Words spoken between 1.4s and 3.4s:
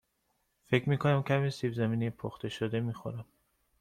سیب زمینی پخته شده می خورم.